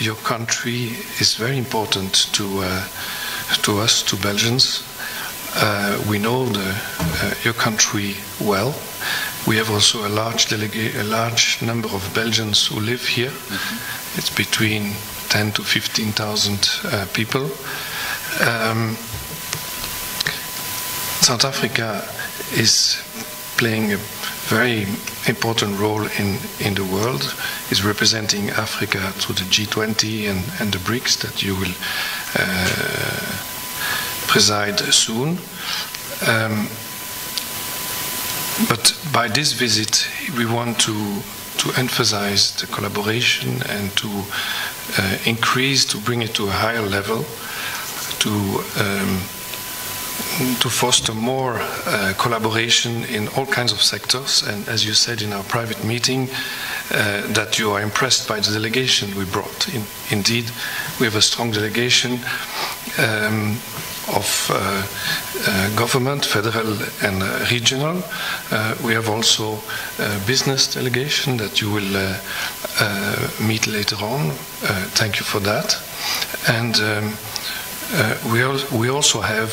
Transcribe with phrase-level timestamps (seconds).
[0.00, 2.84] your country is very important to uh,
[3.62, 4.82] to us, to Belgians.
[5.58, 8.74] Uh, we know the, uh, your country well.
[9.46, 13.32] We have also a large delega- a large number of Belgians who live here.
[14.16, 14.94] It's between
[15.28, 17.44] 10 to 15,000 uh, people.
[18.40, 18.96] Um,
[21.22, 22.06] South Africa
[22.52, 23.02] is
[23.56, 23.98] playing a
[24.46, 24.86] very
[25.26, 27.34] important role in, in the world,
[27.70, 31.74] is representing Africa through the G20 and, and the BRICS that you will
[32.38, 33.36] uh,
[34.28, 35.38] preside soon.
[36.26, 36.68] Um,
[38.68, 40.06] but by this visit,
[40.36, 41.20] we want to,
[41.58, 44.08] to emphasize the collaboration and to
[44.98, 47.24] uh, increase, to bring it to a higher level,
[48.20, 48.30] to
[48.80, 49.20] um,
[50.60, 54.42] to foster more uh, collaboration in all kinds of sectors.
[54.42, 56.28] And as you said in our private meeting,
[56.90, 59.68] uh, that you are impressed by the delegation we brought.
[59.74, 60.50] In, indeed,
[61.00, 62.20] we have a strong delegation
[62.98, 63.56] um,
[64.14, 64.86] of uh,
[65.48, 68.02] uh government, federal and uh, regional.
[68.50, 69.58] Uh, we have also
[69.98, 72.16] a business delegation that you will
[73.40, 74.30] meet later on.
[74.94, 75.76] thank you for that.
[76.48, 77.16] And um,
[78.32, 79.50] we, al we also have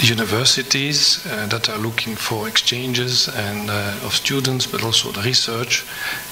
[0.00, 5.84] universities uh, that are looking for exchanges and uh, of students, but also the research.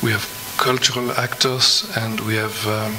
[0.02, 0.26] We have
[0.56, 2.96] cultural actors, and we have um,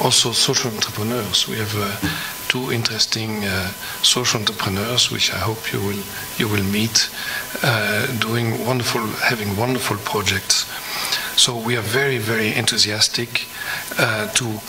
[0.00, 1.48] also social entrepreneurs.
[1.48, 2.08] We have uh,
[2.48, 3.68] two interesting uh,
[4.02, 6.02] social entrepreneurs, which I hope you will
[6.38, 7.10] you will meet,
[7.62, 10.66] uh, doing wonderful, having wonderful projects.
[11.36, 13.46] So we are very very enthusiastic
[13.98, 14.60] uh, to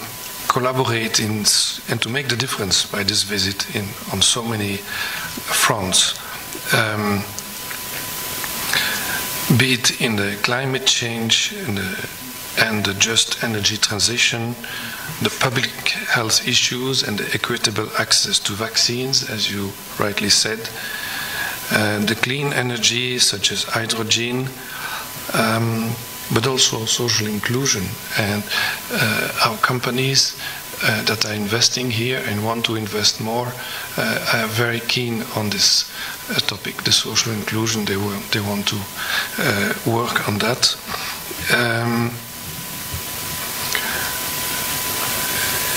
[0.56, 1.44] collaborate in,
[1.90, 4.78] and to make the difference by this visit in, on so many
[5.64, 6.16] fronts.
[6.74, 7.22] Um,
[9.60, 12.10] be it in the climate change the,
[12.58, 14.56] and the just energy transition,
[15.22, 15.72] the public
[16.16, 20.70] health issues and the equitable access to vaccines, as you rightly said,
[21.72, 24.48] uh, the clean energy such as hydrogen,
[25.34, 25.92] um,
[26.34, 27.84] but also social inclusion.
[28.18, 28.44] And
[28.92, 30.38] uh, our companies
[30.84, 33.48] uh, that are investing here and want to invest more
[33.98, 35.90] uh, are very keen on this
[36.30, 37.86] uh, topic, the social inclusion.
[37.86, 38.80] They, will, they want to
[39.40, 40.76] uh, work on that.
[41.54, 42.12] Um,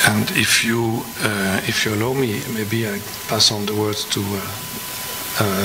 [0.08, 2.98] and if you, uh, if you allow me, maybe I
[3.28, 4.20] pass on the word to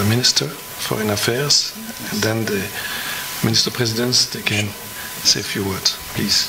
[0.07, 1.73] Minister Foreign Affairs,
[2.11, 2.67] and then the
[3.43, 4.67] Minister Presidents, they can
[5.23, 6.47] say a few words, please.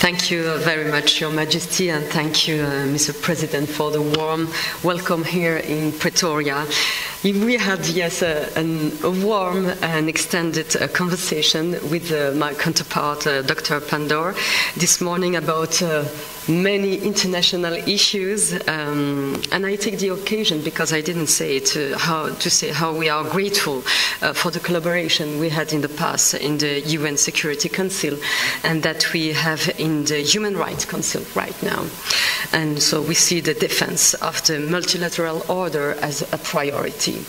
[0.00, 3.12] Thank you very much, Your Majesty, and thank you, uh, Mr.
[3.20, 4.48] President, for the warm
[4.82, 6.66] welcome here in Pretoria.
[7.22, 13.26] We had, yes, a, an, a warm and extended uh, conversation with uh, my counterpart,
[13.26, 13.78] uh, Dr.
[13.80, 14.34] Pandor,
[14.76, 16.04] this morning about uh,
[16.48, 21.98] many international issues, um, and I take the occasion because I didn't say it uh,
[21.98, 23.82] how, to say how we are grateful
[24.22, 28.16] uh, for the collaboration we had in the past in the UN Security Council,
[28.64, 31.84] and that we have in the Human Rights Council right now.
[32.52, 37.24] And so we see the defense of the multilateral order as a priority.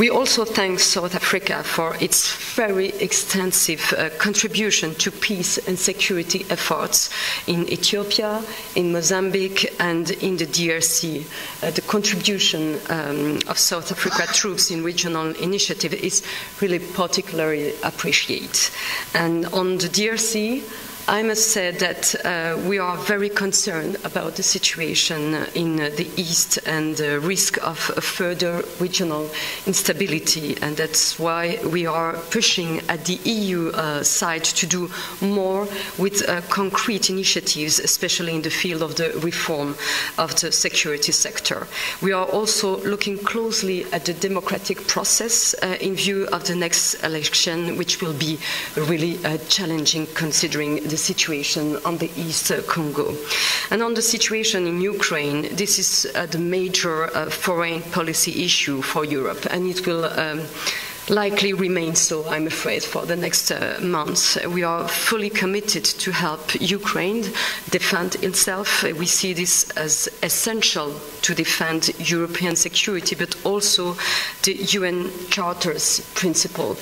[0.00, 6.46] We also thank South Africa for its very extensive uh, contribution to peace and security
[6.48, 7.10] efforts
[7.46, 8.42] in Ethiopia,
[8.74, 11.26] in Mozambique, and in the DRC.
[11.62, 16.22] Uh, the contribution um, of South Africa troops in regional initiative is
[16.62, 18.72] really particularly appreciated.
[19.12, 20.62] And on the DRC,
[21.10, 26.60] I must say that uh, we are very concerned about the situation in the East
[26.66, 29.28] and the risk of further regional
[29.66, 34.88] instability, and that's why we are pushing at the EU uh, side to do
[35.20, 35.66] more
[35.98, 39.74] with uh, concrete initiatives, especially in the field of the reform
[40.16, 41.66] of the security sector.
[42.00, 47.02] We are also looking closely at the democratic process uh, in view of the next
[47.02, 48.38] election, which will be
[48.76, 53.14] really uh, challenging considering the situation on the East Congo.
[53.70, 59.04] And on the situation in Ukraine, this is the major uh, foreign policy issue for
[59.04, 60.40] Europe, and it will um,
[61.10, 64.38] likely remain so, I'm afraid, for the next uh, months.
[64.46, 67.22] We are fully committed to help Ukraine
[67.70, 68.82] defend itself.
[68.82, 73.96] We see this as essential to defend European security, but also
[74.42, 76.76] the UN Charter's principle.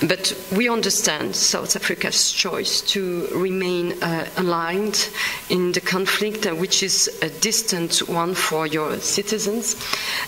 [0.00, 5.08] But we understand South Africa's choice to remain uh, aligned
[5.50, 9.74] in the conflict, uh, which is a distant one for your citizens.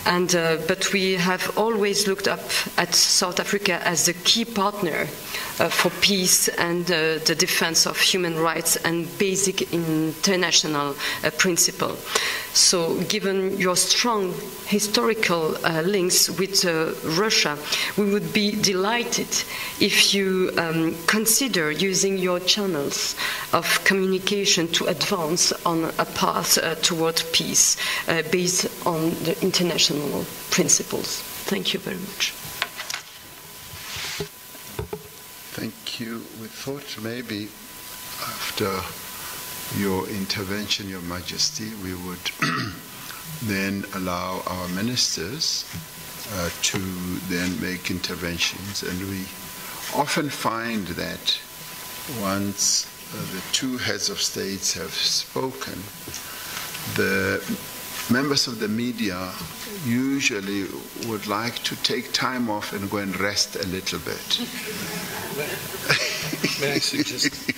[0.06, 2.40] And, uh, but we have always looked up
[2.78, 5.06] at South Africa as a key partner
[5.61, 11.96] uh, for peace and uh, the defense of human rights and basic international uh, principle.
[12.52, 14.35] So, given your strong
[14.67, 17.56] historical uh, links with uh, Russia,
[17.97, 19.29] we would be delighted
[19.79, 23.14] if you um, consider using your channels
[23.52, 27.76] of communication to advance on a path uh, toward peace
[28.32, 31.20] based on the international principles.
[31.47, 32.32] Thank you very much.
[35.52, 36.25] Thank you.
[36.41, 37.49] We thought maybe
[38.23, 38.70] after
[39.76, 42.31] your intervention, Your Majesty, we would
[43.43, 45.64] then allow our ministers
[46.34, 46.78] uh, to
[47.28, 48.82] then make interventions.
[48.82, 49.22] And we
[49.99, 51.38] often find that
[52.20, 55.78] once uh, the two heads of states have spoken,
[56.96, 57.40] the
[58.12, 59.32] members of the media
[59.84, 60.66] usually
[61.06, 64.40] would like to take time off and go and rest a little bit.
[66.61, 67.52] May I suggest?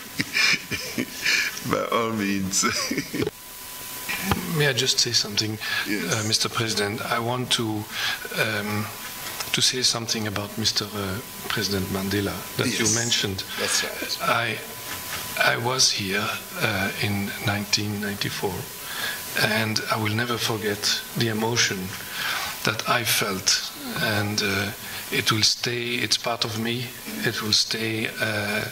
[1.71, 2.65] By all means.
[4.57, 6.13] May I just say something, Yes.
[6.13, 6.53] uh, Mr.
[6.53, 7.01] President?
[7.11, 7.85] I want to
[8.41, 8.87] um,
[9.53, 10.83] to say something about Mr.
[10.87, 12.79] Uh, President Mandela that Yes.
[12.81, 13.45] you mentioned.
[13.59, 14.29] That's right.
[14.29, 14.59] I
[15.55, 16.27] I was here
[16.61, 18.53] uh, in 1994,
[19.41, 21.79] and I will never forget the emotion
[22.65, 23.73] that I felt,
[24.03, 24.71] and uh,
[25.11, 25.95] it will stay.
[26.05, 26.87] It's part of me.
[27.25, 28.65] It will stay uh,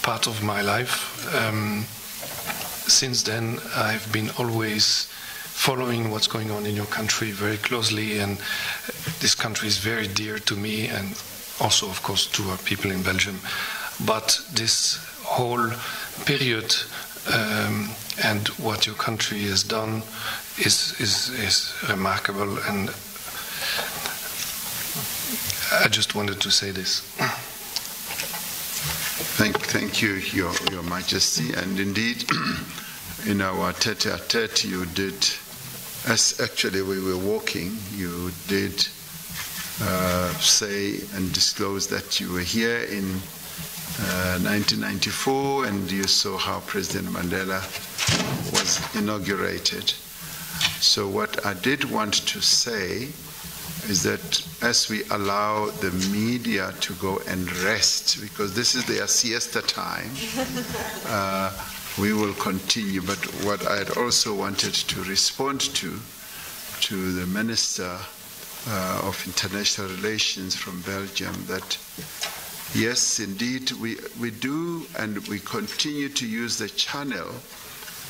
[0.00, 1.34] part of my life.
[1.34, 1.84] Um,
[2.88, 5.08] since then, I've been always
[5.52, 8.38] following what's going on in your country very closely, and
[9.20, 11.22] this country is very dear to me, and
[11.60, 13.38] also, of course, to our people in Belgium.
[14.04, 15.70] But this whole
[16.24, 16.74] period
[17.32, 17.90] um,
[18.24, 20.02] and what your country has done
[20.58, 22.88] is, is, is remarkable, and
[25.72, 27.02] I just wanted to say this.
[29.42, 31.52] Thank, thank you, Your, Your Majesty.
[31.52, 32.24] And indeed,
[33.26, 35.14] in our tete a tete, you did,
[36.06, 38.86] as actually we were walking, you did
[39.82, 43.02] uh, say and disclose that you were here in
[43.98, 47.60] uh, 1994 and you saw how President Mandela
[48.52, 49.90] was inaugurated.
[50.78, 53.08] So, what I did want to say
[53.90, 59.06] is that as we allow the media to go and rest, because this is their
[59.06, 60.10] siesta time,
[61.06, 61.50] uh,
[62.00, 63.02] we will continue.
[63.02, 65.98] But what I had also wanted to respond to,
[66.82, 67.98] to the Minister
[68.68, 71.76] uh, of International Relations from Belgium, that
[72.74, 77.28] yes, indeed, we, we do and we continue to use the channel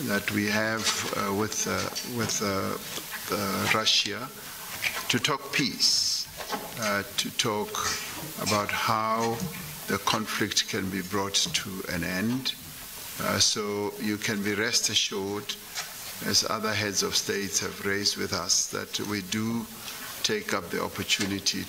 [0.03, 0.85] that we have
[1.17, 4.29] uh, with, uh, with uh, uh, Russia
[5.09, 6.12] to talk peace,
[6.82, 7.70] uh, to talk
[8.43, 9.37] about how
[9.87, 12.55] the conflict can be brought to an end.
[13.23, 15.55] Uh, so you can be rest assured,
[16.26, 19.64] as other heads of states have raised with us, that we do
[20.23, 21.64] take up the opportunity